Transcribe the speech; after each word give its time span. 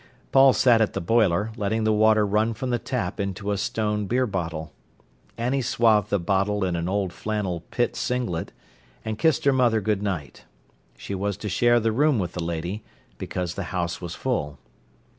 Paul 0.31 0.53
sat 0.53 0.81
at 0.81 0.93
the 0.93 0.99
boiler, 0.99 1.51
letting 1.55 1.83
the 1.83 1.93
water 1.93 2.25
run 2.25 2.55
from 2.55 2.71
the 2.71 2.79
tap 2.79 3.19
into 3.19 3.51
a 3.51 3.55
stone 3.59 4.07
beer 4.07 4.25
bottle. 4.25 4.73
Annie 5.37 5.61
swathed 5.61 6.09
the 6.09 6.17
bottle 6.17 6.63
in 6.63 6.75
an 6.75 6.89
old 6.89 7.13
flannel 7.13 7.59
pit 7.69 7.95
singlet, 7.95 8.51
and 9.05 9.19
kissed 9.19 9.45
her 9.45 9.53
mother 9.53 9.79
good 9.79 10.01
night. 10.01 10.45
She 10.97 11.13
was 11.13 11.37
to 11.37 11.49
share 11.49 11.79
the 11.79 11.91
room 11.91 12.17
with 12.17 12.31
the 12.33 12.43
lady, 12.43 12.83
because 13.19 13.53
the 13.53 13.65
house 13.75 14.01
was 14.01 14.15
full. 14.15 14.57